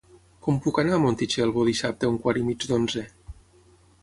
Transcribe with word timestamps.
Com 0.45 0.55
puc 0.67 0.79
anar 0.83 0.95
a 0.97 1.01
Montitxelvo 1.03 1.67
dissabte 1.67 2.09
a 2.09 2.15
un 2.15 2.19
quart 2.25 2.43
i 2.43 2.47
mig 2.49 2.67
d'onze? 2.73 3.05